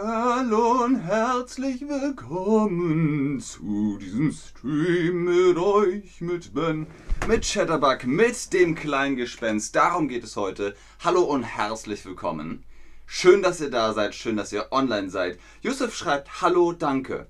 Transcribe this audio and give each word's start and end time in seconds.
Hallo 0.00 0.84
und 0.84 0.96
herzlich 1.00 1.82
willkommen 1.82 3.38
zu 3.40 3.98
diesem 3.98 4.32
Stream 4.32 5.24
mit 5.24 5.58
euch, 5.58 6.22
mit 6.22 6.54
Ben, 6.54 6.86
mit 7.28 7.44
Chatterbug, 7.44 8.06
mit 8.06 8.54
dem 8.54 8.74
kleinen 8.74 9.16
Gespenst. 9.16 9.76
Darum 9.76 10.08
geht 10.08 10.24
es 10.24 10.36
heute. 10.36 10.74
Hallo 11.00 11.24
und 11.24 11.42
herzlich 11.42 12.06
willkommen. 12.06 12.64
Schön, 13.04 13.42
dass 13.42 13.60
ihr 13.60 13.70
da 13.70 13.92
seid, 13.92 14.14
schön, 14.14 14.38
dass 14.38 14.52
ihr 14.52 14.72
online 14.72 15.10
seid. 15.10 15.38
Yusuf 15.60 15.94
schreibt 15.94 16.40
Hallo, 16.40 16.72
danke. 16.72 17.26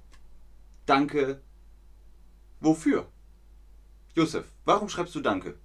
Danke. 0.87 1.43
Wofür? 2.61 3.09
Yusuf, 4.15 4.45
warum 4.65 4.89
schreibst 4.89 5.17
du 5.17 5.21
Danke? 5.21 5.59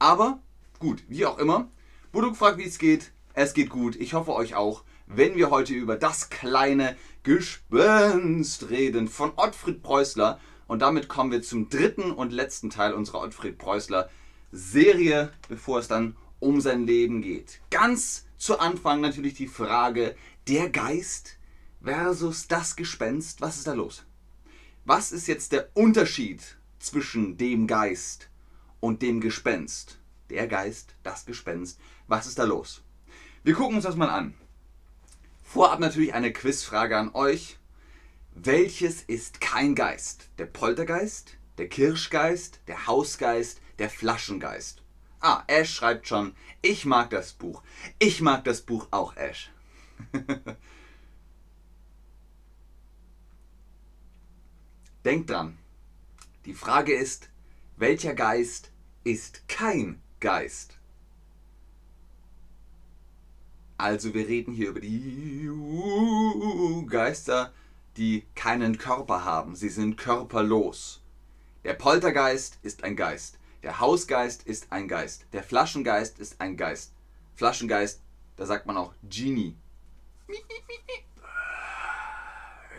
Aber, 0.00 0.40
gut, 0.80 1.04
wie 1.06 1.26
auch 1.26 1.38
immer. 1.38 1.70
Wurde 2.14 2.28
gefragt, 2.28 2.58
wie 2.58 2.64
es 2.64 2.78
geht. 2.78 3.13
Es 3.36 3.52
geht 3.52 3.68
gut. 3.68 3.96
Ich 3.96 4.14
hoffe 4.14 4.32
euch 4.32 4.54
auch. 4.54 4.84
Wenn 5.06 5.34
wir 5.34 5.50
heute 5.50 5.74
über 5.74 5.96
das 5.96 6.30
kleine 6.30 6.96
Gespenst 7.24 8.70
reden 8.70 9.08
von 9.08 9.32
Ottfried 9.34 9.82
Preußler. 9.82 10.40
Und 10.68 10.82
damit 10.82 11.08
kommen 11.08 11.32
wir 11.32 11.42
zum 11.42 11.68
dritten 11.68 12.12
und 12.12 12.32
letzten 12.32 12.70
Teil 12.70 12.94
unserer 12.94 13.20
Ottfried 13.20 13.58
Preußler 13.58 14.08
Serie, 14.52 15.32
bevor 15.48 15.80
es 15.80 15.88
dann 15.88 16.16
um 16.38 16.60
sein 16.60 16.86
Leben 16.86 17.22
geht. 17.22 17.60
Ganz 17.70 18.26
zu 18.38 18.60
Anfang 18.60 19.00
natürlich 19.00 19.34
die 19.34 19.48
Frage, 19.48 20.14
der 20.46 20.70
Geist 20.70 21.38
versus 21.82 22.46
das 22.46 22.76
Gespenst. 22.76 23.40
Was 23.40 23.56
ist 23.56 23.66
da 23.66 23.74
los? 23.74 24.04
Was 24.84 25.10
ist 25.10 25.26
jetzt 25.26 25.50
der 25.50 25.70
Unterschied 25.74 26.56
zwischen 26.78 27.36
dem 27.36 27.66
Geist 27.66 28.30
und 28.78 29.02
dem 29.02 29.20
Gespenst? 29.20 29.98
Der 30.30 30.46
Geist, 30.46 30.94
das 31.02 31.26
Gespenst. 31.26 31.80
Was 32.06 32.26
ist 32.28 32.38
da 32.38 32.44
los? 32.44 32.83
Wir 33.44 33.54
gucken 33.54 33.76
uns 33.76 33.84
das 33.84 33.94
mal 33.94 34.08
an. 34.08 34.34
Vorab 35.42 35.78
natürlich 35.78 36.14
eine 36.14 36.32
Quizfrage 36.32 36.96
an 36.96 37.14
euch. 37.14 37.58
Welches 38.34 39.02
ist 39.02 39.42
kein 39.42 39.74
Geist? 39.74 40.30
Der 40.38 40.46
Poltergeist, 40.46 41.36
der 41.58 41.68
Kirschgeist, 41.68 42.60
der 42.68 42.86
Hausgeist, 42.86 43.60
der 43.78 43.90
Flaschengeist? 43.90 44.82
Ah, 45.20 45.44
Ash 45.46 45.74
schreibt 45.74 46.08
schon, 46.08 46.34
ich 46.62 46.86
mag 46.86 47.10
das 47.10 47.34
Buch. 47.34 47.62
Ich 47.98 48.22
mag 48.22 48.44
das 48.44 48.62
Buch 48.62 48.88
auch, 48.90 49.14
Ash. 49.14 49.52
Denkt 55.04 55.28
dran, 55.28 55.58
die 56.46 56.54
Frage 56.54 56.94
ist, 56.94 57.28
welcher 57.76 58.14
Geist 58.14 58.72
ist 59.04 59.46
kein 59.48 60.00
Geist? 60.20 60.78
Also 63.76 64.14
wir 64.14 64.28
reden 64.28 64.52
hier 64.52 64.70
über 64.70 64.80
die 64.80 65.50
Geister, 66.88 67.52
die 67.96 68.24
keinen 68.34 68.78
Körper 68.78 69.24
haben. 69.24 69.56
Sie 69.56 69.68
sind 69.68 69.96
körperlos. 69.96 71.02
Der 71.64 71.74
Poltergeist 71.74 72.58
ist 72.62 72.84
ein 72.84 72.96
Geist. 72.96 73.38
Der 73.62 73.80
Hausgeist 73.80 74.44
ist 74.44 74.70
ein 74.70 74.88
Geist. 74.88 75.26
Der 75.32 75.42
Flaschengeist 75.42 76.18
ist 76.18 76.40
ein 76.40 76.56
Geist. 76.56 76.92
Flaschengeist, 77.34 78.02
da 78.36 78.46
sagt 78.46 78.66
man 78.66 78.76
auch 78.76 78.92
Genie. 79.02 79.56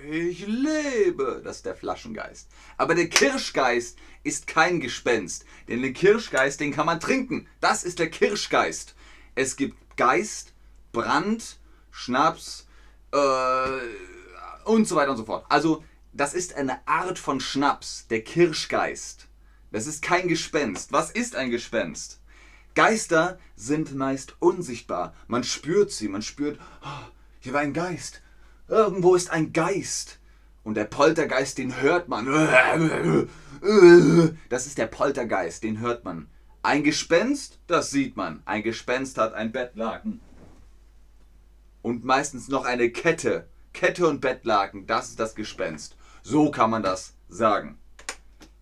Ich 0.10 0.46
lebe, 0.46 1.42
das 1.44 1.58
ist 1.58 1.66
der 1.66 1.76
Flaschengeist. 1.76 2.50
Aber 2.78 2.94
der 2.94 3.10
Kirschgeist 3.10 3.98
ist 4.24 4.46
kein 4.46 4.80
Gespenst. 4.80 5.46
Denn 5.68 5.82
den 5.82 5.94
Kirschgeist, 5.94 6.60
den 6.60 6.72
kann 6.72 6.86
man 6.86 7.00
trinken. 7.00 7.48
Das 7.60 7.84
ist 7.84 8.00
der 8.00 8.10
Kirschgeist. 8.10 8.96
Es 9.34 9.56
gibt 9.56 9.98
Geist, 9.98 10.54
Brand, 10.96 11.58
Schnaps 11.92 12.68
äh, 13.12 13.18
und 14.64 14.88
so 14.88 14.96
weiter 14.96 15.12
und 15.12 15.18
so 15.18 15.26
fort. 15.26 15.46
Also, 15.50 15.84
das 16.14 16.34
ist 16.34 16.56
eine 16.56 16.88
Art 16.88 17.20
von 17.20 17.42
Schnaps, 17.42 18.08
der 18.08 18.24
Kirschgeist. 18.24 19.28
Das 19.74 19.88
ist 19.88 20.02
kein 20.02 20.30
Gespenst. 20.30 20.94
Was 20.94 21.12
ist 21.12 21.36
ein 21.36 21.52
Gespenst? 21.52 22.22
Geister 22.76 23.38
sind 23.58 23.94
meist 23.94 24.36
unsichtbar. 24.40 25.14
Man 25.28 25.44
spürt 25.44 25.92
sie, 25.92 26.08
man 26.08 26.22
spürt, 26.22 26.60
oh, 26.82 27.12
hier 27.42 27.52
war 27.52 27.60
ein 27.60 27.74
Geist. 27.74 28.22
Irgendwo 28.70 29.16
ist 29.16 29.32
ein 29.32 29.52
Geist. 29.52 30.20
Und 30.64 30.76
der 30.76 30.86
Poltergeist, 30.86 31.58
den 31.58 31.82
hört 31.82 32.08
man. 32.08 32.26
Das 34.50 34.68
ist 34.68 34.78
der 34.78 34.86
Poltergeist, 34.86 35.64
den 35.64 35.80
hört 35.80 36.06
man. 36.06 36.28
Ein 36.62 36.84
Gespenst, 36.84 37.60
das 37.68 37.90
sieht 37.90 38.16
man. 38.16 38.42
Ein 38.46 38.64
Gespenst 38.64 39.18
hat 39.18 39.34
ein 39.34 39.52
Bettlaken. 39.52 40.20
Und 41.86 42.04
meistens 42.04 42.48
noch 42.48 42.66
eine 42.66 42.90
Kette. 42.90 43.48
Kette 43.72 44.08
und 44.08 44.20
Bettlaken, 44.20 44.88
das 44.88 45.10
ist 45.10 45.20
das 45.20 45.36
Gespenst. 45.36 45.96
So 46.24 46.50
kann 46.50 46.72
man 46.72 46.82
das 46.82 47.14
sagen. 47.30 47.78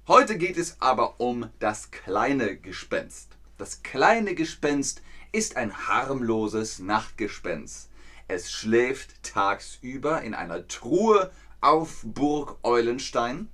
Heute 0.09 0.37
geht 0.37 0.57
es 0.57 0.81
aber 0.81 1.21
um 1.21 1.49
das 1.59 1.89
kleine 1.91 2.57
Gespenst. 2.57 3.29
Das 3.57 3.81
kleine 3.81 4.35
Gespenst 4.35 5.01
ist 5.31 5.55
ein 5.55 5.87
harmloses 5.87 6.79
Nachtgespenst. 6.79 7.89
Es 8.27 8.51
schläft 8.51 9.23
tagsüber 9.23 10.21
in 10.21 10.33
einer 10.33 10.67
Truhe 10.67 11.31
auf 11.61 12.01
Burg 12.03 12.57
Eulenstein. 12.61 13.47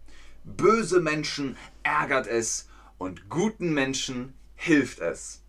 Böse 0.45 0.99
Menschen 0.99 1.57
ärgert 1.83 2.25
es 2.25 2.69
und 2.97 3.29
guten 3.29 3.75
Menschen 3.75 4.33
hilft 4.55 4.97
es. 4.97 5.43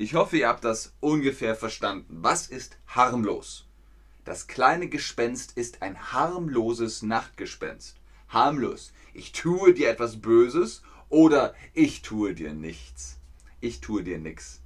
Ich 0.00 0.14
hoffe, 0.14 0.38
ihr 0.38 0.48
habt 0.48 0.64
das 0.64 0.94
ungefähr 1.00 1.54
verstanden. 1.54 2.22
Was 2.22 2.46
ist 2.46 2.78
harmlos? 2.86 3.66
Das 4.24 4.46
kleine 4.46 4.88
Gespenst 4.88 5.58
ist 5.58 5.82
ein 5.82 6.10
harmloses 6.10 7.02
Nachtgespenst. 7.02 7.98
Harmlos. 8.30 8.94
Ich 9.12 9.32
tue 9.32 9.74
dir 9.74 9.90
etwas 9.90 10.22
Böses 10.22 10.80
oder 11.10 11.54
ich 11.74 12.00
tue 12.00 12.32
dir 12.32 12.54
nichts. 12.54 13.18
Ich 13.60 13.82
tue 13.82 14.02
dir 14.02 14.16
nichts. 14.16 14.62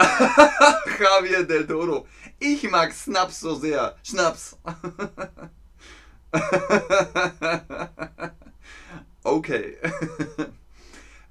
Javier 0.00 1.44
del 1.44 1.68
Toro. 1.68 2.08
Ich 2.40 2.68
mag 2.68 2.92
Snaps 2.92 3.38
so 3.38 3.54
sehr. 3.54 3.96
Schnaps. 4.02 4.58
okay. 9.22 9.76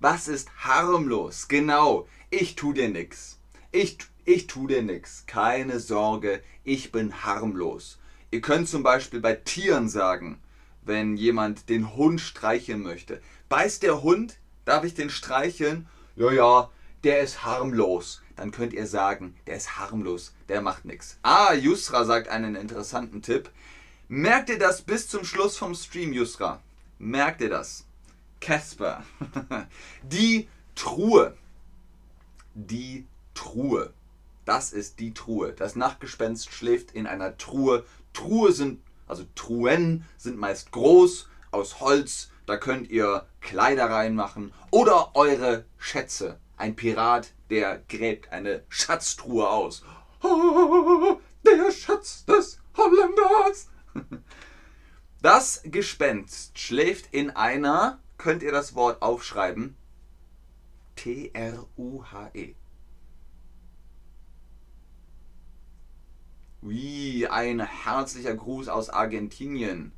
Was 0.04 0.28
ist 0.28 0.50
harmlos? 0.58 1.48
Genau. 1.48 2.10
Ich 2.30 2.56
tu 2.56 2.74
dir 2.74 2.90
nix. 2.90 3.40
Ich, 3.72 3.98
ich 4.26 4.48
tu 4.48 4.68
dir 4.68 4.82
nix. 4.82 5.24
Keine 5.28 5.80
Sorge. 5.80 6.44
Ich 6.66 6.92
bin 6.92 7.24
harmlos. 7.24 8.00
Ihr 8.30 8.42
könnt 8.42 8.68
zum 8.68 8.84
Beispiel 8.84 9.22
bei 9.22 9.36
Tieren 9.36 9.88
sagen, 9.88 10.42
wenn 10.82 11.16
jemand 11.16 11.70
den 11.70 11.96
Hund 11.96 12.20
streicheln 12.20 12.82
möchte. 12.82 13.22
Beißt 13.48 13.84
der 13.84 14.04
Hund? 14.04 14.40
Darf 14.66 14.84
ich 14.84 14.94
den 14.94 15.10
streicheln? 15.10 15.88
Ja, 16.18 16.34
ja, 16.34 16.70
der 17.06 17.22
ist 17.22 17.46
harmlos 17.46 18.22
dann 18.36 18.52
könnt 18.52 18.74
ihr 18.74 18.88
sagen, 18.88 19.36
der 19.46 19.56
ist 19.58 19.78
harmlos, 19.78 20.34
der 20.50 20.62
macht 20.62 20.86
nichts. 20.86 21.20
Ah, 21.22 21.54
Yusra 21.54 22.04
sagt 22.04 22.28
einen 22.30 22.56
interessanten 22.56 23.22
Tipp. 23.22 23.50
Merkt 24.08 24.50
ihr 24.50 24.58
das 24.58 24.82
bis 24.82 25.08
zum 25.08 25.24
Schluss 25.24 25.56
vom 25.56 25.76
Stream, 25.76 26.14
Yusra? 26.14 26.60
Merkt 26.98 27.42
ihr 27.42 27.50
das? 27.50 27.86
Casper. 28.44 29.06
Die 30.04 30.50
Truhe. 30.76 31.38
Die 32.54 33.08
Truhe. 33.34 33.94
Das 34.44 34.74
ist 34.74 35.00
die 35.00 35.14
Truhe. 35.14 35.54
Das 35.54 35.78
Nachtgespenst 35.78 36.52
schläft 36.52 36.92
in 36.92 37.08
einer 37.08 37.38
Truhe. 37.38 37.86
Truhe 38.12 38.52
sind, 38.52 38.82
also 39.08 39.24
Truhen 39.36 40.06
sind 40.18 40.38
meist 40.38 40.72
groß, 40.72 41.30
aus 41.52 41.80
Holz. 41.80 42.32
Da 42.46 42.58
könnt 42.58 42.90
ihr 42.90 43.26
Kleider 43.40 43.90
reinmachen 43.90 44.54
oder 44.72 45.16
eure 45.16 45.64
Schätze. 45.78 46.38
Ein 46.58 46.76
Pirat, 46.76 47.32
der 47.50 47.82
gräbt 47.88 48.34
eine 48.34 48.64
Schatztruhe 48.68 49.50
aus. 49.50 49.84
Der 51.46 51.72
Schatz 51.72 52.26
des 52.26 52.60
Holländers. 52.76 53.70
Das 55.22 55.62
Gespenst 55.64 56.60
schläft 56.60 57.14
in 57.14 57.30
einer, 57.30 58.03
könnt 58.18 58.44
ihr 58.44 58.52
das 58.52 58.76
Wort 58.76 59.02
aufschreiben? 59.02 59.76
T-R-U-H-E. 60.96 62.56
Wie 66.62 67.28
ein 67.28 67.60
herzlicher 67.60 68.36
Gruß 68.36 68.70
aus 68.70 68.90
Argentinien. 68.90 69.92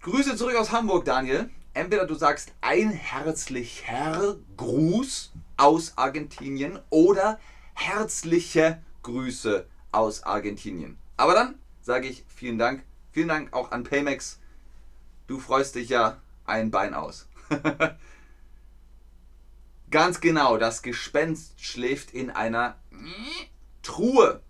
Grüße 0.00 0.36
zurück 0.36 0.56
aus 0.56 0.72
Hamburg, 0.72 1.04
Daniel 1.04 1.48
entweder 1.74 2.06
du 2.06 2.14
sagst 2.14 2.52
ein 2.60 2.90
herzlicher 2.90 4.36
Gruß 4.56 5.32
aus 5.56 5.96
Argentinien 5.96 6.78
oder 6.90 7.38
herzliche 7.74 8.82
Grüße 9.02 9.66
aus 9.90 10.22
Argentinien. 10.22 10.98
Aber 11.16 11.34
dann 11.34 11.58
sage 11.80 12.08
ich 12.08 12.24
vielen 12.28 12.58
Dank. 12.58 12.84
Vielen 13.10 13.28
Dank 13.28 13.52
auch 13.52 13.70
an 13.72 13.84
Paymax. 13.84 14.40
Du 15.32 15.40
freust 15.40 15.76
dich 15.76 15.88
ja 15.88 16.20
ein 16.44 16.70
Bein 16.70 16.92
aus. 16.92 17.26
Ganz 19.90 20.20
genau, 20.20 20.58
das 20.58 20.82
Gespenst 20.82 21.58
schläft 21.58 22.10
in 22.10 22.28
einer 22.28 22.76
Truhe. 23.80 24.42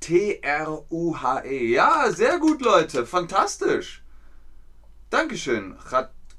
T-R-U-H-E. 0.00 1.72
Ja, 1.72 2.10
sehr 2.10 2.40
gut, 2.40 2.60
Leute. 2.60 3.06
Fantastisch. 3.06 4.02
Dankeschön. 5.10 5.76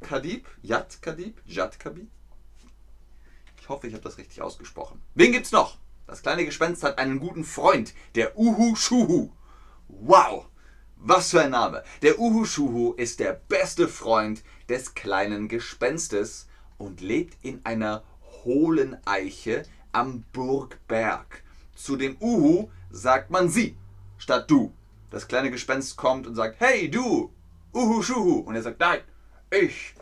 Kadib? 0.01 0.49
Yat 0.63 1.01
Kadib? 1.01 1.41
Jat 1.45 1.79
Kadib? 1.79 2.11
Ich 3.61 3.69
hoffe, 3.69 3.87
ich 3.87 3.93
habe 3.93 4.03
das 4.03 4.17
richtig 4.17 4.41
ausgesprochen. 4.41 5.01
Wen 5.15 5.31
gibt's 5.31 5.53
noch? 5.53 5.77
Das 6.07 6.23
kleine 6.23 6.43
Gespenst 6.43 6.83
hat 6.83 6.97
einen 6.97 7.21
guten 7.21 7.45
Freund, 7.45 7.93
der 8.15 8.37
Uhu 8.37 8.75
Shuhu. 8.75 9.31
Wow! 9.87 10.49
Was 10.99 11.31
für 11.31 11.41
ein 11.41 11.51
Name! 11.51 11.83
Der 12.01 12.19
Uhu 12.19 12.45
Shuhu 12.45 12.93
ist 12.93 13.19
der 13.19 13.33
beste 13.33 13.87
Freund 13.87 14.43
des 14.67 14.93
kleinen 14.93 15.47
Gespenstes 15.47 16.47
und 16.77 17.01
lebt 17.01 17.37
in 17.43 17.65
einer 17.65 18.03
hohlen 18.43 18.97
Eiche 19.05 19.63
am 19.91 20.23
Burgberg. 20.33 21.43
Zu 21.75 21.95
dem 21.95 22.17
Uhu 22.19 22.69
sagt 22.89 23.29
man 23.29 23.49
sie 23.49 23.77
statt 24.17 24.49
du. 24.49 24.73
Das 25.09 25.27
kleine 25.27 25.51
Gespenst 25.51 25.95
kommt 25.95 26.27
und 26.27 26.35
sagt, 26.35 26.59
hey 26.59 26.91
du, 26.91 27.31
Uhu 27.73 28.01
Shuhu. 28.01 28.39
Und 28.39 28.55
er 28.55 28.61
sagt, 28.61 28.79
nein, 28.79 28.99
ich. 29.49 29.93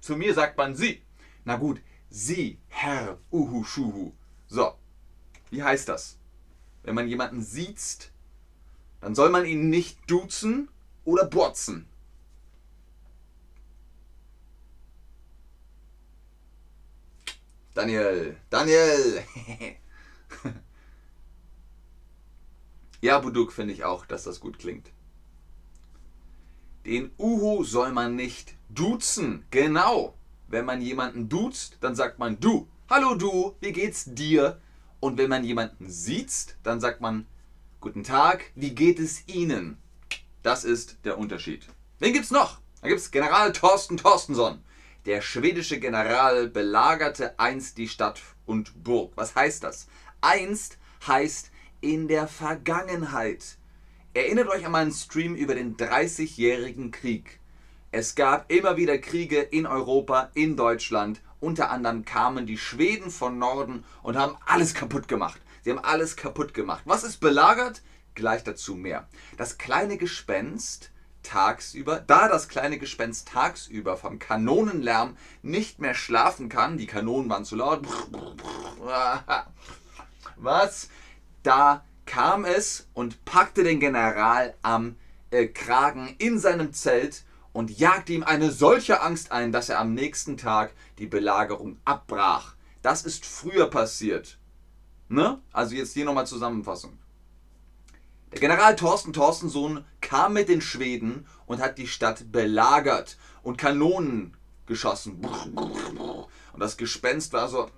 Zu 0.00 0.16
mir 0.16 0.34
sagt 0.34 0.58
man 0.58 0.74
sie. 0.74 1.02
Na 1.44 1.56
gut, 1.56 1.80
sie, 2.10 2.58
Herr 2.68 3.18
Uhu 3.32 3.64
Shuhu. 3.64 4.12
So, 4.46 4.74
wie 5.50 5.62
heißt 5.62 5.88
das? 5.88 6.18
Wenn 6.82 6.94
man 6.94 7.08
jemanden 7.08 7.42
sieht, 7.42 8.12
dann 9.04 9.14
soll 9.14 9.28
man 9.28 9.44
ihn 9.44 9.68
nicht 9.68 9.98
duzen 10.06 10.70
oder 11.04 11.26
botzen. 11.26 11.86
Daniel, 17.74 18.38
Daniel. 18.48 19.22
ja, 23.02 23.18
Buduk 23.18 23.52
finde 23.52 23.74
ich 23.74 23.84
auch, 23.84 24.06
dass 24.06 24.22
das 24.22 24.40
gut 24.40 24.58
klingt. 24.58 24.90
Den 26.86 27.10
Uhu 27.18 27.62
soll 27.62 27.92
man 27.92 28.16
nicht 28.16 28.54
duzen. 28.70 29.44
Genau. 29.50 30.16
Wenn 30.48 30.64
man 30.64 30.80
jemanden 30.80 31.28
duzt, 31.28 31.76
dann 31.82 31.94
sagt 31.94 32.18
man 32.18 32.40
du. 32.40 32.68
Hallo 32.88 33.16
du, 33.16 33.54
wie 33.60 33.72
geht's 33.72 34.06
dir? 34.06 34.62
Und 34.98 35.18
wenn 35.18 35.28
man 35.28 35.44
jemanden 35.44 35.90
sieht, 35.90 36.56
dann 36.62 36.80
sagt 36.80 37.02
man 37.02 37.26
Guten 37.84 38.02
Tag, 38.02 38.46
wie 38.54 38.74
geht 38.74 38.98
es 38.98 39.28
Ihnen? 39.28 39.76
Das 40.42 40.64
ist 40.64 40.96
der 41.04 41.18
Unterschied. 41.18 41.66
Wen 41.98 42.14
gibt's 42.14 42.30
noch? 42.30 42.58
Da 42.80 42.88
gibt's 42.88 43.10
General 43.10 43.52
Thorsten 43.52 43.98
Torstensson. 43.98 44.64
Der 45.04 45.20
schwedische 45.20 45.78
General 45.78 46.48
belagerte 46.48 47.38
einst 47.38 47.76
die 47.76 47.88
Stadt 47.88 48.22
und 48.46 48.82
Burg. 48.82 49.12
Was 49.16 49.34
heißt 49.34 49.64
das? 49.64 49.86
Einst 50.22 50.78
heißt 51.06 51.50
in 51.82 52.08
der 52.08 52.26
Vergangenheit. 52.26 53.58
Erinnert 54.14 54.48
euch 54.48 54.64
an 54.64 54.72
meinen 54.72 54.92
Stream 54.92 55.34
über 55.34 55.54
den 55.54 55.76
30-jährigen 55.76 56.90
Krieg. 56.90 57.38
Es 57.90 58.14
gab 58.14 58.50
immer 58.50 58.78
wieder 58.78 58.96
Kriege 58.96 59.40
in 59.40 59.66
Europa, 59.66 60.30
in 60.32 60.56
Deutschland. 60.56 61.20
Unter 61.38 61.70
anderem 61.70 62.06
kamen 62.06 62.46
die 62.46 62.56
Schweden 62.56 63.10
von 63.10 63.38
Norden 63.38 63.84
und 64.02 64.16
haben 64.16 64.38
alles 64.46 64.72
kaputt 64.72 65.06
gemacht. 65.06 65.38
Sie 65.64 65.70
haben 65.70 65.78
alles 65.78 66.16
kaputt 66.16 66.52
gemacht. 66.52 66.82
Was 66.84 67.04
ist 67.04 67.20
belagert? 67.20 67.80
Gleich 68.14 68.44
dazu 68.44 68.74
mehr. 68.74 69.08
Das 69.38 69.56
kleine 69.56 69.96
Gespenst 69.96 70.90
tagsüber, 71.22 72.00
da 72.06 72.28
das 72.28 72.48
kleine 72.48 72.78
Gespenst 72.78 73.28
tagsüber 73.28 73.96
vom 73.96 74.18
Kanonenlärm 74.18 75.16
nicht 75.40 75.80
mehr 75.80 75.94
schlafen 75.94 76.50
kann, 76.50 76.76
die 76.76 76.86
Kanonen 76.86 77.30
waren 77.30 77.46
zu 77.46 77.56
laut, 77.56 77.80
was? 80.36 80.90
Da 81.42 81.82
kam 82.04 82.44
es 82.44 82.86
und 82.92 83.24
packte 83.24 83.64
den 83.64 83.80
General 83.80 84.54
am 84.60 84.96
äh, 85.30 85.46
Kragen 85.46 86.14
in 86.18 86.38
seinem 86.38 86.74
Zelt 86.74 87.24
und 87.54 87.78
jagte 87.78 88.12
ihm 88.12 88.22
eine 88.22 88.50
solche 88.50 89.00
Angst 89.00 89.32
ein, 89.32 89.50
dass 89.50 89.70
er 89.70 89.80
am 89.80 89.94
nächsten 89.94 90.36
Tag 90.36 90.72
die 90.98 91.06
Belagerung 91.06 91.78
abbrach. 91.86 92.54
Das 92.82 93.04
ist 93.04 93.24
früher 93.24 93.70
passiert. 93.70 94.38
Ne? 95.14 95.38
Also 95.52 95.76
jetzt 95.76 95.92
hier 95.92 96.04
nochmal 96.04 96.26
Zusammenfassung. 96.26 96.98
Der 98.32 98.40
General 98.40 98.74
Thorsten 98.74 99.12
Torstensohn 99.12 99.84
kam 100.00 100.32
mit 100.32 100.48
den 100.48 100.60
Schweden 100.60 101.28
und 101.46 101.60
hat 101.60 101.78
die 101.78 101.86
Stadt 101.86 102.32
belagert 102.32 103.16
und 103.44 103.56
Kanonen 103.56 104.36
geschossen. 104.66 105.24
Und 106.52 106.58
das 106.58 106.76
Gespenst 106.76 107.32
war 107.32 107.48
so, 107.48 107.70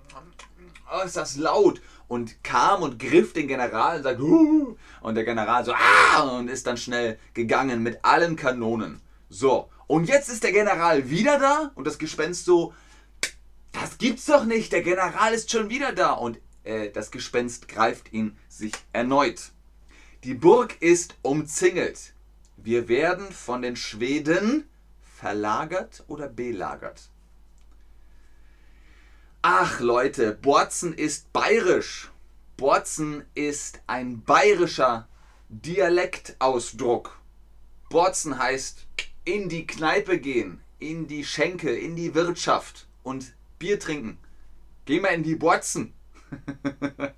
oh, 0.91 1.05
ist 1.05 1.15
das 1.15 1.37
laut. 1.37 1.79
Und 2.07 2.43
kam 2.43 2.81
und 2.81 2.97
griff 2.97 3.33
den 3.33 3.47
General 3.47 3.97
und 3.97 4.03
sagte, 4.03 4.23
Huh! 4.23 4.75
und 5.01 5.13
der 5.13 5.23
General 5.23 5.63
so, 5.63 5.73
ah, 5.73 6.21
und 6.21 6.47
ist 6.47 6.65
dann 6.65 6.77
schnell 6.77 7.19
gegangen 7.35 7.83
mit 7.83 8.03
allen 8.03 8.35
Kanonen. 8.35 8.99
So, 9.29 9.69
und 9.85 10.05
jetzt 10.05 10.29
ist 10.29 10.43
der 10.43 10.53
General 10.53 11.11
wieder 11.11 11.37
da 11.37 11.71
und 11.75 11.85
das 11.85 11.99
Gespenst 11.99 12.45
so, 12.45 12.73
das 13.73 13.99
gibt's 13.99 14.25
doch 14.25 14.45
nicht, 14.45 14.71
der 14.71 14.81
General 14.81 15.33
ist 15.33 15.51
schon 15.51 15.69
wieder 15.69 15.93
da. 15.93 16.13
Und 16.13 16.39
äh, 16.67 16.91
das 16.91 17.11
Gespenst 17.11 17.67
greift 17.67 18.13
ihn 18.13 18.37
sich 18.49 18.73
erneut. 18.93 19.51
Die 20.23 20.33
Burg 20.33 20.81
ist 20.81 21.15
umzingelt. 21.21 22.13
Wir 22.57 22.87
werden 22.87 23.31
von 23.31 23.61
den 23.61 23.75
Schweden 23.75 24.67
verlagert 25.01 26.03
oder 26.07 26.27
belagert. 26.27 27.09
Ach 29.41 29.79
Leute, 29.79 30.33
Borzen 30.33 30.93
ist 30.93 31.31
bayerisch. 31.31 32.11
Borzen 32.57 33.23
ist 33.35 33.79
ein 33.87 34.21
bayerischer 34.23 35.07
Dialektausdruck. 35.49 37.17
Borzen 37.89 38.39
heißt 38.39 38.87
in 39.23 39.47
die 39.47 39.65
Kneipe 39.65 40.19
gehen, 40.19 40.61
in 40.79 41.07
die 41.07 41.23
Schenke, 41.23 41.71
in 41.71 41.95
die 41.95 42.13
Wirtschaft 42.15 42.87
und 43.03 43.33
Bier 43.59 43.79
trinken. 43.79 44.17
Geh 44.85 44.99
mal 44.99 45.09
in 45.09 45.23
die 45.23 45.35
Borzen. 45.35 45.93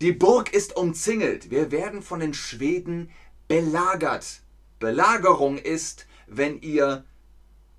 die 0.00 0.12
Burg 0.12 0.52
ist 0.52 0.76
umzingelt. 0.76 1.50
Wir 1.50 1.70
werden 1.70 2.02
von 2.02 2.20
den 2.20 2.34
Schweden 2.34 3.10
belagert. 3.48 4.42
Belagerung 4.78 5.58
ist, 5.58 6.06
wenn 6.26 6.60
ihr 6.60 7.04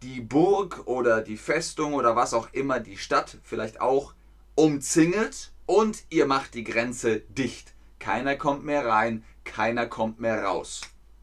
die 0.04 0.21
Burg 0.21 0.86
oder 0.86 1.21
die 1.21 1.38
Festung 1.38 1.94
oder 1.94 2.15
was 2.15 2.33
auch 2.33 2.51
immer, 2.54 2.80
die 2.80 2.98
Stadt 2.98 3.38
vielleicht 3.44 3.81
auch 3.81 4.13
umzingelt 4.56 5.51
und 5.65 6.03
ihr 6.10 6.25
macht 6.25 6.53
die 6.53 6.63
Grenze 6.63 7.20
dicht. 7.22 7.74
Keiner 8.00 8.36
kommt 8.36 8.63
mehr 8.65 8.86
rein, 8.86 9.24
keiner 9.46 9.88
kommt 9.88 10.20
mehr 10.20 10.43
raus. 10.43 10.82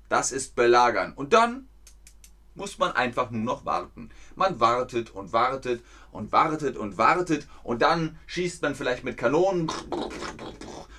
Das 0.09 0.33
ist 0.33 0.55
Belagern. 0.57 1.13
Und 1.13 1.33
dann 1.33 1.69
muss 2.61 2.79
man 2.79 2.93
einfach 2.93 3.31
nur 3.31 3.43
noch 3.43 3.65
warten. 3.65 4.11
Man 4.37 4.61
wartet 4.61 5.11
und 5.11 5.33
wartet 5.33 5.83
und 6.13 6.31
wartet 6.31 6.77
und 6.77 6.99
wartet 6.99 7.49
und 7.63 7.81
dann 7.81 8.19
schießt 8.27 8.61
man 8.63 8.75
vielleicht 8.75 9.03
mit 9.03 9.17
Kanonen. 9.17 9.73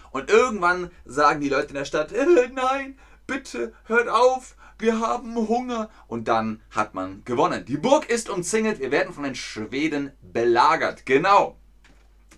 Und 0.09 0.29
irgendwann 0.31 0.89
sagen 1.05 1.39
die 1.39 1.49
Leute 1.49 1.69
in 1.69 1.75
der 1.75 1.85
Stadt, 1.85 2.11
äh, 2.11 2.49
nein, 2.51 2.97
bitte 3.27 3.73
hört 3.85 4.09
auf, 4.09 4.55
wir 4.79 4.99
haben 4.99 5.35
Hunger. 5.35 5.91
Und 6.07 6.27
dann 6.27 6.61
hat 6.71 6.95
man 6.95 7.23
gewonnen. 7.25 7.63
Die 7.65 7.77
Burg 7.77 8.09
ist 8.09 8.29
umzingelt, 8.29 8.79
wir 8.79 8.89
werden 8.89 9.13
von 9.13 9.23
den 9.23 9.35
Schweden 9.35 10.11
belagert. 10.21 11.05
Genau. 11.05 11.57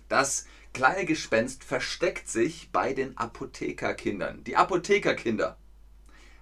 Das 0.08 0.44
kleine 0.74 1.06
Gespenst 1.06 1.64
versteckt 1.64 2.28
sich 2.28 2.70
bei 2.72 2.92
den 2.92 3.16
Apothekerkindern. 3.16 4.44
Die 4.44 4.56
Apothekerkinder. 4.56 5.56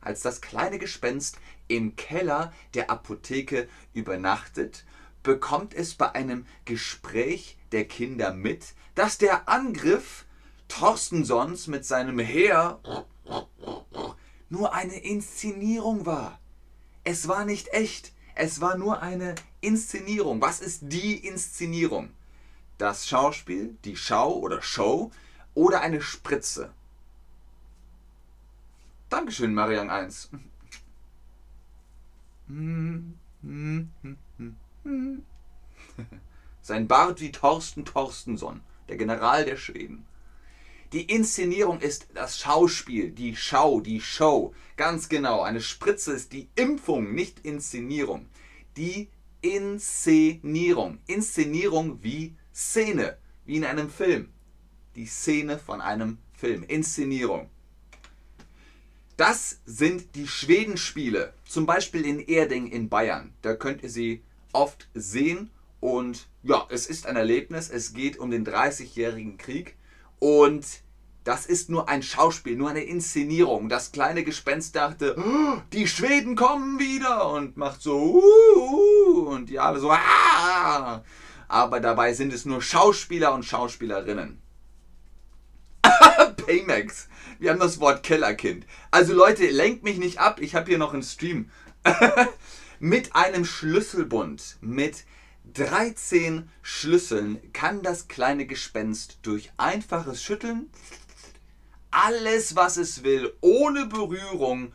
Als 0.01 0.23
das 0.23 0.41
kleine 0.41 0.81
Gespenst 0.81 1.39
im 1.77 1.97
Keller 1.97 2.53
der 2.75 2.91
Apotheke 2.91 3.69
übernachtet, 3.95 4.85
bekommt 5.23 5.75
es 5.75 5.95
bei 5.95 6.15
einem 6.15 6.47
Gespräch 6.65 7.57
der 7.73 7.87
Kinder 7.87 8.33
mit, 8.33 8.75
dass 8.95 9.19
der 9.19 9.49
Angriff 9.49 10.25
Torstensons 10.69 11.67
mit 11.67 11.85
seinem 11.85 12.19
Heer 12.19 12.81
nur 14.49 14.75
eine 14.75 14.97
Inszenierung 14.97 16.07
war. 16.07 16.39
Es 17.05 17.29
war 17.29 17.45
nicht 17.45 17.69
echt, 17.69 18.13
es 18.35 18.61
war 18.61 18.77
nur 18.77 19.03
eine 19.03 19.35
Inszenierung. 19.61 20.41
Was 20.41 20.61
ist 20.61 20.81
die 20.83 21.17
Inszenierung? 21.27 22.11
Das 22.79 23.09
Schauspiel, 23.09 23.77
die 23.85 23.97
Schau 23.97 24.35
oder 24.35 24.63
Show 24.63 25.11
oder 25.55 25.81
eine 25.81 26.01
Spritze? 26.01 26.73
Dankeschön, 29.09 29.55
Marian 29.55 29.91
1. 29.91 30.31
Sein 36.63 36.89
Bart 36.89 37.21
wie 37.21 37.33
Thorsten 37.33 37.85
Torstensson, 37.85 38.61
der 38.89 38.97
General 38.97 39.45
der 39.45 39.57
Schweden. 39.57 40.07
Die 40.93 41.05
Inszenierung 41.05 41.81
ist 41.81 42.09
das 42.13 42.39
Schauspiel, 42.39 43.13
die 43.13 43.35
Schau, 43.35 43.81
die 43.81 44.03
Show. 44.03 44.53
Ganz 44.77 45.09
genau. 45.09 45.41
Eine 45.41 45.63
Spritze 45.63 46.13
ist 46.13 46.35
die 46.35 46.49
Impfung, 46.55 47.15
nicht 47.15 47.41
Inszenierung. 47.47 48.27
Die 48.77 49.09
Inszenierung. 49.41 50.99
Inszenierung 51.07 52.03
wie 52.03 52.37
Szene. 52.55 53.17
wie 53.47 53.57
in 53.57 53.65
einem 53.65 53.89
Film. 53.89 54.29
Die 54.95 55.07
Szene 55.07 55.59
von 55.59 55.81
einem 55.81 56.19
Film, 56.35 56.63
Inszenierung. 56.63 57.49
Das 59.23 59.61
sind 59.67 60.17
die 60.17 60.27
Schwedenspiele, 60.27 61.33
zum 61.45 61.65
Beispiel 61.65 62.05
in 62.05 62.19
Erding 62.19 62.67
in 62.67 62.89
Bayern. 62.89 63.33
Da 63.41 63.55
könnt 63.55 63.85
ihr 63.85 63.89
sie 63.89 64.25
oft 64.53 64.89
sehen 64.95 65.49
und 65.79 66.27
ja, 66.43 66.67
es 66.71 66.89
ist 66.89 67.07
ein 67.07 67.15
Erlebnis. 67.15 67.71
Es 67.71 67.93
geht 67.95 68.19
um 68.19 68.33
den 68.33 68.45
30-jährigen 68.45 69.39
Krieg 69.39 69.77
und 70.19 70.67
das 71.23 71.47
ist 71.47 71.71
nur 71.71 71.89
ein 71.89 72.03
Schauspiel, 72.03 72.57
nur 72.57 72.71
eine 72.71 72.83
Inszenierung. 72.83 73.69
Das 73.69 73.93
kleine 73.93 74.25
Gespenst 74.25 74.75
dachte, 74.75 75.15
oh, 75.17 75.63
die 75.73 75.87
Schweden 75.87 76.35
kommen 76.35 76.81
wieder 76.81 77.31
und 77.31 77.57
macht 77.57 77.81
so 77.81 77.97
uh, 77.97 78.59
uh, 78.59 79.29
und 79.29 79.51
die 79.51 79.61
alle 79.61 79.79
so 79.79 79.93
ah. 79.93 81.05
Aber 81.47 81.79
dabei 81.79 82.13
sind 82.13 82.33
es 82.33 82.45
nur 82.45 82.61
Schauspieler 82.61 83.33
und 83.35 83.45
Schauspielerinnen. 83.45 84.43
Paymax. 86.45 87.09
Wir 87.43 87.51
haben 87.51 87.59
das 87.59 87.81
Wort 87.81 88.05
Kellerkind. 88.05 88.67
Also 88.93 89.15
Leute, 89.15 89.45
lenkt 89.51 89.83
mich 89.83 89.99
nicht 89.99 90.19
ab. 90.21 90.41
Ich 90.41 90.55
habe 90.55 90.69
hier 90.69 90.79
noch 90.79 90.93
einen 90.93 91.03
Stream. 91.03 91.51
mit 92.79 93.17
einem 93.17 93.45
Schlüsselbund, 93.45 94.59
mit 94.61 95.03
13 95.53 96.49
Schlüsseln 96.63 97.41
kann 97.53 97.83
das 97.83 98.07
kleine 98.07 98.47
Gespenst 98.47 99.19
durch 99.23 99.51
einfaches 99.57 100.23
Schütteln 100.23 100.71
alles, 101.91 102.55
was 102.55 102.77
es 102.77 103.03
will, 103.03 103.33
ohne 103.41 103.87
Berührung 103.87 104.73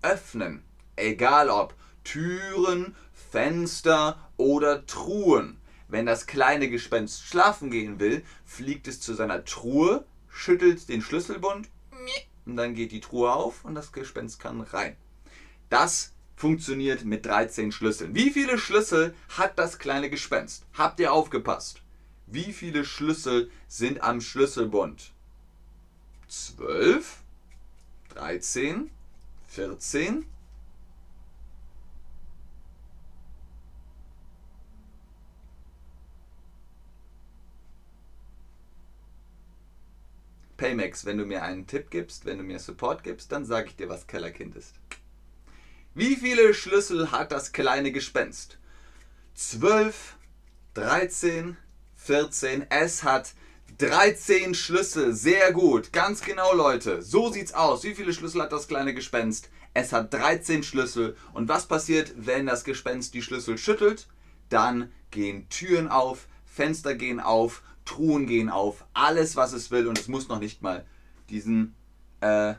öffnen. 0.00 0.62
Egal 0.94 1.50
ob 1.50 1.74
Türen, 2.04 2.94
Fenster 3.32 4.30
oder 4.36 4.86
Truhen. 4.86 5.60
Wenn 5.88 6.06
das 6.06 6.28
kleine 6.28 6.70
Gespenst 6.70 7.24
schlafen 7.24 7.72
gehen 7.72 7.98
will, 7.98 8.22
fliegt 8.44 8.86
es 8.86 9.00
zu 9.00 9.12
seiner 9.12 9.44
Truhe, 9.44 10.04
schüttelt 10.38 10.88
den 10.88 11.02
Schlüsselbund 11.02 11.68
und 12.46 12.56
dann 12.56 12.74
geht 12.74 12.92
die 12.92 13.00
Truhe 13.00 13.32
auf 13.32 13.64
und 13.64 13.74
das 13.74 13.92
Gespenst 13.92 14.38
kann 14.38 14.60
rein. 14.60 14.96
Das 15.68 16.12
funktioniert 16.36 17.04
mit 17.04 17.26
13 17.26 17.72
Schlüsseln. 17.72 18.14
Wie 18.14 18.30
viele 18.30 18.56
Schlüssel 18.56 19.14
hat 19.36 19.58
das 19.58 19.78
kleine 19.78 20.08
Gespenst? 20.08 20.64
Habt 20.74 21.00
ihr 21.00 21.12
aufgepasst? 21.12 21.82
Wie 22.26 22.52
viele 22.52 22.84
Schlüssel 22.84 23.50
sind 23.66 24.02
am 24.02 24.20
Schlüsselbund? 24.20 25.10
12, 26.28 27.16
13, 28.10 28.90
14, 29.48 30.24
Paymax, 40.58 41.06
wenn 41.06 41.16
du 41.16 41.24
mir 41.24 41.42
einen 41.42 41.66
Tipp 41.66 41.90
gibst, 41.90 42.26
wenn 42.26 42.36
du 42.36 42.44
mir 42.44 42.58
Support 42.58 43.04
gibst, 43.04 43.32
dann 43.32 43.46
sage 43.46 43.68
ich 43.68 43.76
dir, 43.76 43.88
was 43.88 44.06
Kellerkind 44.06 44.56
ist. 44.56 44.74
Wie 45.94 46.16
viele 46.16 46.52
Schlüssel 46.52 47.10
hat 47.10 47.32
das 47.32 47.52
kleine 47.52 47.92
Gespenst? 47.92 48.58
12, 49.34 50.16
13, 50.74 51.56
14. 51.96 52.66
Es 52.70 53.04
hat 53.04 53.32
13 53.78 54.54
Schlüssel. 54.54 55.14
Sehr 55.14 55.52
gut. 55.52 55.92
Ganz 55.92 56.22
genau, 56.22 56.52
Leute. 56.54 57.02
So 57.02 57.32
sieht's 57.32 57.54
aus. 57.54 57.84
Wie 57.84 57.94
viele 57.94 58.12
Schlüssel 58.12 58.42
hat 58.42 58.52
das 58.52 58.66
kleine 58.66 58.94
Gespenst? 58.94 59.50
Es 59.74 59.92
hat 59.92 60.12
13 60.12 60.64
Schlüssel. 60.64 61.16
Und 61.32 61.48
was 61.48 61.66
passiert, 61.66 62.12
wenn 62.16 62.46
das 62.46 62.64
Gespenst 62.64 63.14
die 63.14 63.22
Schlüssel 63.22 63.58
schüttelt? 63.58 64.08
Dann 64.48 64.92
gehen 65.12 65.48
Türen 65.50 65.86
auf, 65.88 66.26
Fenster 66.46 66.96
gehen 66.96 67.20
auf 67.20 67.62
Truhen 67.88 68.26
gehen 68.26 68.50
auf, 68.50 68.84
alles 68.92 69.34
was 69.34 69.54
es 69.54 69.70
will 69.70 69.86
und 69.86 69.98
es 69.98 70.08
muss 70.08 70.28
noch 70.28 70.40
nicht 70.40 70.60
mal 70.60 70.84
diesen, 71.30 71.74
äh, 72.20 72.54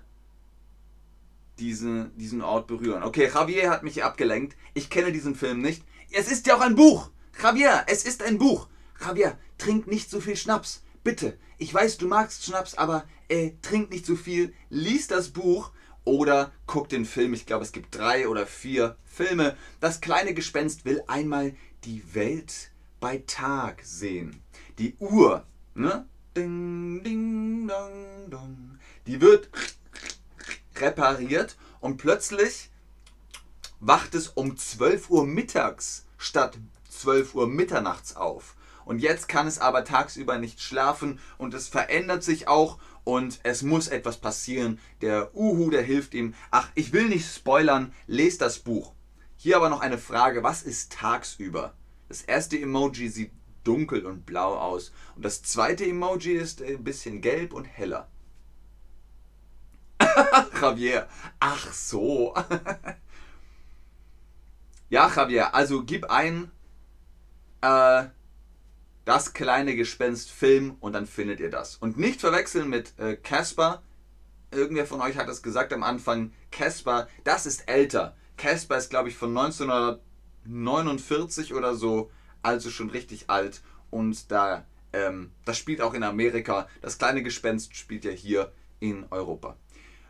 diesen, 1.59 2.17
diesen 2.17 2.41
Ort 2.41 2.65
berühren. 2.65 3.03
Okay, 3.03 3.29
Javier 3.31 3.69
hat 3.69 3.83
mich 3.83 4.03
abgelenkt. 4.03 4.57
Ich 4.73 4.89
kenne 4.89 5.11
diesen 5.11 5.35
Film 5.35 5.61
nicht. 5.61 5.83
Es 6.11 6.31
ist 6.31 6.47
ja 6.47 6.57
auch 6.57 6.61
ein 6.61 6.75
Buch. 6.75 7.11
Javier, 7.41 7.83
es 7.85 8.05
ist 8.05 8.23
ein 8.23 8.39
Buch. 8.39 8.67
Javier, 8.99 9.37
trink 9.59 9.85
nicht 9.85 10.09
so 10.09 10.19
viel 10.19 10.35
Schnaps. 10.35 10.81
Bitte. 11.03 11.37
Ich 11.59 11.71
weiß, 11.71 11.99
du 11.99 12.07
magst 12.07 12.45
Schnaps, 12.45 12.73
aber 12.73 13.05
äh, 13.27 13.51
trink 13.61 13.91
nicht 13.91 14.07
so 14.07 14.15
viel. 14.15 14.51
Lies 14.71 15.07
das 15.07 15.29
Buch 15.29 15.71
oder 16.05 16.51
guck 16.65 16.89
den 16.89 17.05
Film. 17.05 17.35
Ich 17.35 17.45
glaube, 17.45 17.63
es 17.63 17.71
gibt 17.71 17.95
drei 17.95 18.27
oder 18.27 18.47
vier 18.47 18.97
Filme. 19.05 19.55
Das 19.79 20.01
kleine 20.01 20.33
Gespenst 20.33 20.85
will 20.85 21.03
einmal 21.05 21.55
die 21.83 22.15
Welt 22.15 22.71
bei 22.99 23.23
Tag 23.27 23.81
sehen 23.83 24.41
die 24.79 24.95
Uhr, 24.99 25.45
ne? 25.75 26.07
Ding, 26.35 27.03
ding, 27.03 27.67
dong, 27.67 28.29
dong, 28.29 28.79
die 29.05 29.19
wird 29.19 29.49
repariert 30.77 31.57
und 31.81 31.97
plötzlich 31.97 32.71
wacht 33.81 34.15
es 34.15 34.29
um 34.29 34.55
12 34.55 35.09
Uhr 35.09 35.25
mittags 35.25 36.05
statt 36.17 36.57
12 36.89 37.35
Uhr 37.35 37.47
mitternachts 37.47 38.15
auf. 38.15 38.55
Und 38.85 38.99
jetzt 38.99 39.27
kann 39.27 39.47
es 39.47 39.59
aber 39.59 39.83
tagsüber 39.83 40.37
nicht 40.37 40.61
schlafen 40.61 41.19
und 41.37 41.53
es 41.53 41.67
verändert 41.67 42.23
sich 42.23 42.47
auch 42.47 42.79
und 43.03 43.39
es 43.43 43.61
muss 43.61 43.87
etwas 43.87 44.17
passieren. 44.17 44.79
Der 45.01 45.35
Uhu, 45.35 45.69
der 45.69 45.83
hilft 45.83 46.13
ihm. 46.13 46.33
Ach, 46.51 46.69
ich 46.73 46.91
will 46.93 47.07
nicht 47.07 47.31
spoilern, 47.31 47.93
lest 48.07 48.41
das 48.41 48.59
Buch. 48.59 48.93
Hier 49.37 49.57
aber 49.57 49.69
noch 49.69 49.81
eine 49.81 49.97
Frage, 49.97 50.41
was 50.41 50.63
ist 50.63 50.93
tagsüber? 50.93 51.73
Das 52.07 52.23
erste 52.23 52.59
Emoji 52.59 53.09
sieht 53.09 53.31
dunkel 53.69 54.05
und 54.05 54.25
blau 54.25 54.55
aus. 54.55 54.91
Und 55.15 55.23
das 55.23 55.41
zweite 55.43 55.85
Emoji 55.85 56.33
ist 56.33 56.61
ein 56.61 56.83
bisschen 56.83 57.21
gelb 57.21 57.53
und 57.53 57.63
heller. 57.65 58.09
Javier, 60.59 61.07
ach 61.39 61.71
so. 61.71 62.35
ja, 64.89 65.09
Javier, 65.15 65.53
also 65.53 65.83
gib 65.83 66.09
ein 66.09 66.51
äh, 67.61 68.05
das 69.05 69.33
kleine 69.33 69.75
Gespenst 69.75 70.31
Film 70.31 70.77
und 70.79 70.93
dann 70.93 71.05
findet 71.05 71.39
ihr 71.39 71.51
das. 71.51 71.75
Und 71.75 71.99
nicht 71.99 72.21
verwechseln 72.21 72.69
mit 72.69 72.97
äh, 72.97 73.15
Casper. 73.15 73.83
Äh, 74.51 74.57
Irgendwer 74.57 74.87
von 74.87 75.01
euch 75.01 75.15
hat 75.15 75.29
es 75.29 75.43
gesagt 75.43 75.73
am 75.73 75.83
Anfang. 75.83 76.33
Casper, 76.49 77.07
das 77.23 77.45
ist 77.45 77.69
älter. 77.69 78.17
Casper 78.37 78.77
ist, 78.77 78.89
glaube 78.89 79.09
ich, 79.09 79.17
von 79.17 79.37
1949 79.37 81.53
oder 81.53 81.75
so 81.75 82.09
also 82.41 82.69
schon 82.69 82.89
richtig 82.89 83.29
alt 83.29 83.61
und 83.89 84.31
da 84.31 84.65
ähm, 84.93 85.31
das 85.45 85.57
spielt 85.57 85.81
auch 85.81 85.93
in 85.93 86.03
Amerika. 86.03 86.67
Das 86.81 86.97
kleine 86.97 87.23
Gespenst 87.23 87.75
spielt 87.75 88.05
ja 88.05 88.11
hier 88.11 88.51
in 88.79 89.05
Europa. 89.11 89.55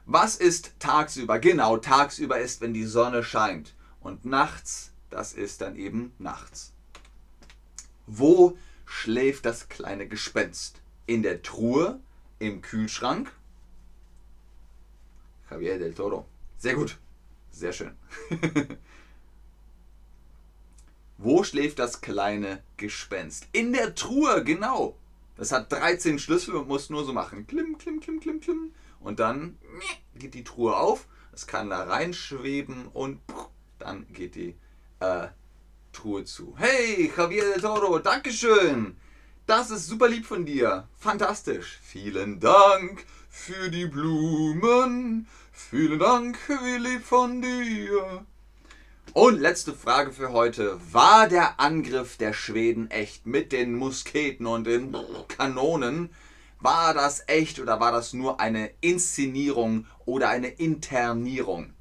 Was 0.05 0.35
ist 0.35 0.73
tagsüber? 0.79 1.39
Genau, 1.39 1.77
tagsüber 1.77 2.39
ist, 2.39 2.61
wenn 2.61 2.73
die 2.73 2.85
Sonne 2.85 3.23
scheint. 3.23 3.75
Und 3.99 4.25
nachts, 4.25 4.91
das 5.09 5.33
ist 5.33 5.61
dann 5.61 5.75
eben 5.75 6.13
nachts. 6.17 6.73
Wo 8.07 8.57
schläft 8.85 9.45
das 9.45 9.69
kleine 9.69 10.07
Gespenst? 10.07 10.81
In 11.05 11.21
der 11.21 11.41
Truhe, 11.41 11.99
im 12.39 12.61
Kühlschrank? 12.61 13.31
Javier 15.51 15.77
del 15.77 15.93
Toro. 15.93 16.25
Sehr 16.57 16.75
gut. 16.75 16.97
Sehr 17.51 17.73
schön. 17.73 17.91
Wo 21.21 21.43
schläft 21.43 21.79
das 21.79 21.99
kleine 21.99 22.63
Gespenst? 22.77 23.49
In 23.51 23.73
der 23.73 23.93
Truhe, 23.93 24.41
genau. 24.45 24.95
Das 25.35 25.51
hat 25.51 25.69
13 25.69 26.17
Schlüssel 26.17 26.55
und 26.55 26.69
muss 26.69 26.89
nur 26.89 27.03
so 27.03 27.11
machen. 27.11 27.45
Klimm, 27.45 27.77
klimm, 27.77 27.99
klimm, 27.99 28.21
klimm, 28.21 28.39
klimm. 28.39 28.73
Und 29.01 29.19
dann 29.19 29.57
geht 30.15 30.33
die 30.33 30.45
Truhe 30.45 30.77
auf. 30.77 31.07
Es 31.33 31.45
kann 31.45 31.69
da 31.69 31.83
reinschweben 31.83 32.87
und 32.87 33.19
dann 33.79 34.07
geht 34.13 34.35
die 34.35 34.55
äh, 35.01 35.27
Truhe 35.91 36.23
zu. 36.23 36.55
Hey, 36.57 37.11
Javier 37.15 37.43
del 37.51 37.61
Toro, 37.61 37.99
Dankeschön. 37.99 38.95
Das 39.45 39.71
ist 39.71 39.87
super 39.87 40.07
lieb 40.07 40.25
von 40.25 40.45
dir. 40.45 40.87
Fantastisch. 40.97 41.79
Vielen 41.83 42.39
Dank 42.39 43.05
für 43.29 43.69
die 43.69 43.87
Blumen. 43.87 45.27
Vielen 45.51 45.99
Dank, 45.99 46.37
wie 46.47 46.77
lieb 46.77 47.03
von 47.03 47.41
dir. 47.41 48.25
Und 49.13 49.39
letzte 49.39 49.73
Frage 49.73 50.11
für 50.11 50.31
heute. 50.31 50.79
War 50.93 51.27
der 51.27 51.59
Angriff 51.59 52.17
der 52.17 52.33
Schweden 52.33 52.91
echt 52.91 53.25
mit 53.25 53.51
den 53.51 53.73
Musketen 53.73 54.45
und 54.45 54.65
den 54.65 54.95
Kanonen? 55.27 56.13
War 56.59 56.93
das 56.93 57.23
echt 57.27 57.59
oder 57.59 57.79
war 57.79 57.91
das 57.91 58.13
nur 58.13 58.39
eine 58.39 58.69
Inszenierung 58.81 59.87
oder 60.05 60.29
eine 60.29 60.49
Internierung? 60.49 61.73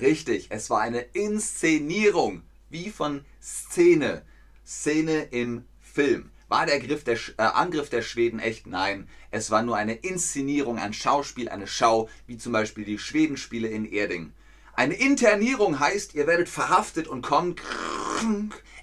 Richtig, 0.00 0.48
es 0.50 0.68
war 0.68 0.80
eine 0.80 1.00
Inszenierung, 1.00 2.42
wie 2.68 2.90
von 2.90 3.24
Szene. 3.40 4.22
Szene 4.66 5.22
im 5.30 5.64
Film. 5.80 6.30
War 6.52 6.66
der 6.66 6.80
der, 6.80 7.16
äh, 7.38 7.42
Angriff 7.44 7.88
der 7.88 8.02
Schweden 8.02 8.38
echt? 8.38 8.66
Nein. 8.66 9.08
Es 9.30 9.50
war 9.50 9.62
nur 9.62 9.74
eine 9.74 9.94
Inszenierung, 9.94 10.78
ein 10.78 10.92
Schauspiel, 10.92 11.48
eine 11.48 11.66
Schau, 11.66 12.10
wie 12.26 12.36
zum 12.36 12.52
Beispiel 12.52 12.84
die 12.84 12.98
Schwedenspiele 12.98 13.68
in 13.68 13.90
Erding. 13.90 14.34
Eine 14.74 14.92
Internierung 14.92 15.80
heißt, 15.80 16.14
ihr 16.14 16.26
werdet 16.26 16.50
verhaftet 16.50 17.08
und 17.08 17.22
kommt 17.22 17.62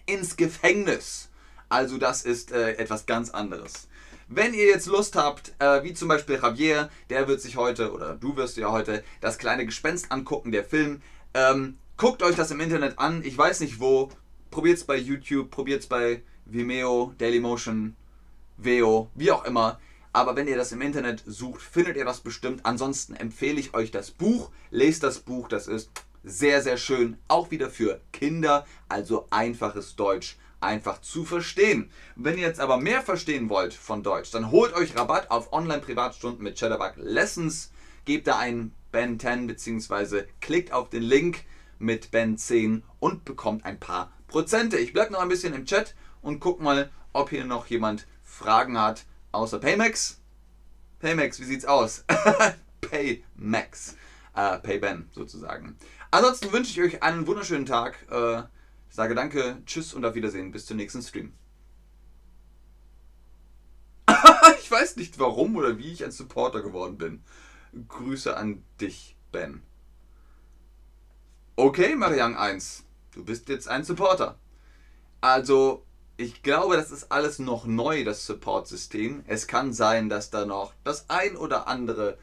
ins 0.08 0.36
Gefängnis. 0.36 1.30
Also 1.70 2.00
das 2.00 2.24
ist 2.24 2.52
äh, 2.52 2.72
etwas 2.72 3.06
ganz 3.06 3.30
anderes. 3.30 3.88
Wenn 4.28 4.56
ihr 4.56 4.66
jetzt 4.66 4.88
Lust 4.88 5.16
habt, 5.16 5.54
äh, 5.60 5.84
wie 5.84 5.94
zum 5.94 6.08
Beispiel 6.08 6.40
Javier, 6.42 6.90
der 7.12 7.28
wird 7.28 7.40
sich 7.40 7.56
heute, 7.56 7.94
oder 7.94 8.16
du 8.16 8.36
wirst 8.36 8.58
ja 8.58 8.72
heute, 8.72 9.04
das 9.22 9.38
kleine 9.38 9.68
Gespenst 9.68 10.12
angucken, 10.12 10.52
der 10.52 10.64
Film. 10.64 11.04
Ähm, 11.36 11.78
guckt 11.98 12.24
euch 12.24 12.36
das 12.36 12.50
im 12.50 12.62
Internet 12.62 12.98
an. 12.98 13.24
Ich 13.24 13.38
weiß 13.38 13.60
nicht 13.60 13.80
wo. 13.80 14.10
Probiert 14.50 14.80
es 14.80 14.86
bei 14.86 14.98
YouTube, 14.98 15.52
probiert 15.52 15.82
es 15.82 15.88
bei 15.88 16.24
Vimeo, 16.52 17.14
Dailymotion, 17.18 17.96
Veo, 18.58 19.10
wie 19.16 19.32
auch 19.32 19.46
immer. 19.46 19.80
Aber 20.12 20.36
wenn 20.36 20.48
ihr 20.48 20.58
das 20.58 20.72
im 20.72 20.82
Internet 20.82 21.24
sucht, 21.26 21.62
findet 21.62 21.98
ihr 21.98 22.06
das 22.06 22.22
bestimmt. 22.22 22.66
Ansonsten 22.66 23.16
empfehle 23.16 23.60
ich 23.60 23.74
euch 23.74 23.92
das 23.92 24.12
Buch. 24.12 24.50
Lest 24.72 25.04
das 25.04 25.20
Buch, 25.20 25.48
das 25.48 25.68
ist 25.68 25.92
sehr, 26.24 26.62
sehr 26.62 26.78
schön. 26.78 27.18
Auch 27.28 27.52
wieder 27.52 27.70
für 27.70 28.02
Kinder, 28.12 28.66
also 28.88 29.28
einfaches 29.30 29.96
Deutsch 29.96 30.38
einfach 30.62 31.00
zu 31.02 31.24
verstehen. 31.24 31.90
Wenn 32.16 32.38
ihr 32.38 32.48
jetzt 32.48 32.60
aber 32.60 32.78
mehr 32.78 33.02
verstehen 33.02 33.50
wollt 33.50 33.74
von 33.74 34.04
Deutsch, 34.04 34.32
dann 34.32 34.52
holt 34.52 34.74
euch 34.74 34.96
Rabatt 34.96 35.32
auf 35.32 35.54
Online-Privatstunden 35.54 36.44
mit 36.44 36.60
Chatterbug 36.60 36.94
Lessons. 36.98 37.72
Gebt 38.06 38.28
da 38.28 38.38
einen 38.38 38.74
Ben 38.92 39.20
10 39.20 39.48
bzw. 39.48 40.24
klickt 40.42 40.74
auf 40.74 40.90
den 40.90 41.04
Link 41.04 41.46
mit 41.78 42.12
Ben 42.12 42.38
10 42.38 42.84
und 43.00 43.24
bekommt 43.24 43.64
ein 43.66 43.80
paar 43.80 44.12
Prozente. 44.28 44.78
Ich 44.78 44.94
bleibe 44.94 45.14
noch 45.14 45.22
ein 45.22 45.30
bisschen 45.30 45.54
im 45.54 45.66
Chat 45.66 45.96
und 46.22 46.40
guck 46.40 46.62
mal, 46.62 46.92
ob 47.14 47.30
hier 47.30 47.46
noch 47.46 47.68
jemand 47.68 48.08
Fragen 48.24 48.80
hat, 48.80 49.06
außer 49.32 49.60
Paymax. 49.60 50.20
Paymax, 51.00 51.40
wie 51.40 51.46
sieht's 51.46 51.66
aus? 51.66 52.06
Paymax. 52.82 53.96
Äh, 54.36 54.60
Payben 54.60 55.10
sozusagen. 55.14 55.78
Ansonsten 56.12 56.52
wünsche 56.52 56.72
ich 56.72 56.82
euch 56.82 57.04
einen 57.04 57.28
wunderschönen 57.28 57.66
Tag. 57.66 58.06
Äh, 58.10 58.44
sage 58.90 59.16
danke, 59.16 59.62
tschüss 59.66 59.94
und 59.94 60.06
auf 60.06 60.16
Wiedersehen. 60.16 60.52
Bis 60.52 60.66
zum 60.66 60.78
nächsten 60.78 61.02
Stream. 61.02 61.34
ich 64.60 64.72
weiß 64.72 64.96
nicht 64.96 65.20
warum 65.20 65.56
oder 65.56 65.78
wie 65.78 65.92
ich 65.92 66.04
ein 66.04 66.12
Supporter 66.12 66.62
geworden 66.62 66.98
bin. 66.98 67.24
Grüße 67.88 68.36
an 68.36 68.64
dich, 68.82 69.16
Ben. 69.32 69.62
Okay, 71.56 71.96
Mariang 71.96 72.38
1. 72.38 72.86
Du 73.12 73.24
bist 73.24 73.50
jetzt 73.50 73.68
ein 73.68 73.84
Supporter. 73.84 74.40
Also, 75.22 75.86
ich 76.20 76.44
glaube, 76.44 76.76
das 76.76 76.92
ist 76.92 77.12
alles 77.12 77.40
noch 77.40 77.66
neu, 77.66 78.04
das 78.04 78.26
Support-System. 78.26 79.24
Es 79.26 79.48
kann 79.48 79.72
sein, 79.74 80.10
dass 80.10 80.30
da 80.30 80.46
noch 80.46 80.74
das 80.84 81.10
ein 81.10 81.38
oder 81.38 81.68
andere 81.68 82.18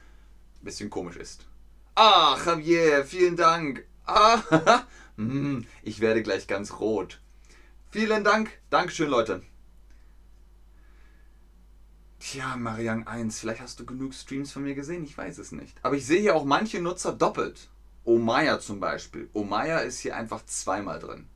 bisschen 0.60 0.90
komisch 0.90 1.16
ist. 1.16 1.46
Ah, 1.94 2.36
Javier, 2.44 3.04
vielen 3.04 3.36
Dank. 3.36 3.86
Ah, 4.04 4.42
Hm, 5.16 5.64
ich 5.82 6.00
werde 6.00 6.22
gleich 6.22 6.46
ganz 6.46 6.78
rot. 6.78 7.20
Vielen 7.90 8.22
Dank. 8.22 8.50
Dankeschön, 8.68 9.08
Leute. 9.08 9.42
Tja, 12.18 12.54
Mariang 12.56 13.06
1, 13.06 13.40
vielleicht 13.40 13.62
hast 13.62 13.80
du 13.80 13.86
genug 13.86 14.12
Streams 14.12 14.52
von 14.52 14.64
mir 14.64 14.74
gesehen, 14.74 15.04
ich 15.04 15.16
weiß 15.16 15.38
es 15.38 15.52
nicht. 15.52 15.78
Aber 15.82 15.96
ich 15.96 16.04
sehe 16.04 16.20
hier 16.20 16.34
auch 16.36 16.44
manche 16.44 16.80
Nutzer 16.80 17.12
doppelt. 17.12 17.70
Omaya 18.04 18.60
zum 18.60 18.78
Beispiel. 18.78 19.30
Omaya 19.32 19.78
ist 19.78 20.00
hier 20.00 20.16
einfach 20.16 20.44
zweimal 20.44 20.98
drin. 20.98 21.28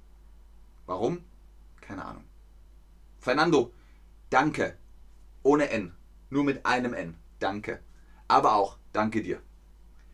Warum? 0.86 1.24
Keine 1.80 2.04
Ahnung. 2.04 2.24
Fernando, 3.20 3.72
danke. 4.30 4.76
Ohne 5.42 5.70
N. 5.70 5.94
Nur 6.30 6.44
mit 6.44 6.66
einem 6.66 6.94
N. 6.94 7.16
Danke. 7.38 7.80
Aber 8.28 8.54
auch 8.54 8.78
danke 8.92 9.22
dir. 9.22 9.40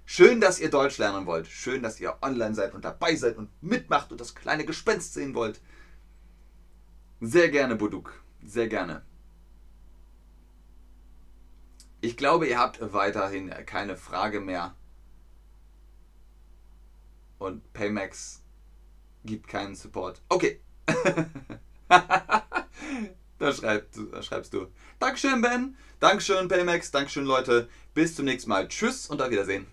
Schön, 0.05 0.41
dass 0.41 0.61
ihr 0.61 0.71
Deutsch 0.71 0.99
lernen 0.99 1.27
wollt. 1.27 1.47
Schön, 1.49 1.83
dass 1.83 2.01
ihr 2.01 2.17
online 2.23 2.55
seid 2.55 2.75
und 2.75 2.85
dabei 2.85 3.17
seid 3.17 3.37
und 3.37 3.51
mitmacht 3.63 4.13
und 4.13 4.21
das 4.21 4.35
kleine 4.35 4.65
Gespenst 4.65 5.15
sehen 5.15 5.35
wollt. 5.35 5.61
Sehr 7.21 7.49
gerne, 7.49 7.77
Buduk. 7.77 8.23
Sehr 8.45 8.69
gerne. 8.69 9.05
Ich 12.01 12.17
glaube, 12.17 12.47
ihr 12.47 12.59
habt 12.59 12.93
weiterhin 12.93 13.51
keine 13.67 13.97
Frage 13.97 14.41
mehr. 14.41 14.77
Und 17.39 17.73
Paymax 17.73 18.45
gibt 19.25 19.49
keinen 19.49 19.75
Support. 19.75 20.23
Okay. 20.29 20.61
da, 23.39 23.53
schreibst, 23.53 24.01
da 24.13 24.23
schreibst 24.23 24.53
du. 24.53 24.67
Dankeschön, 24.99 25.41
Ben. 25.41 25.77
Dankeschön, 26.01 26.49
Paymax. 26.49 26.91
Dankeschön, 26.91 27.25
Leute. 27.25 27.69
Bis 27.95 28.15
zum 28.15 28.27
nächsten 28.27 28.51
Mal. 28.51 28.69
Tschüss 28.69 29.09
und 29.09 29.23
auf 29.23 29.31
Wiedersehen. 29.31 29.67